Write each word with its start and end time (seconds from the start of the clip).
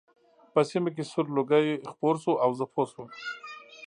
په 0.53 0.59
سیمه 0.69 0.89
کې 0.95 1.03
سور 1.11 1.25
لوګی 1.35 1.67
خپور 1.91 2.15
شو 2.23 2.33
او 2.43 2.49
زه 2.59 2.65
پوه 2.73 2.85
شوم 2.91 3.07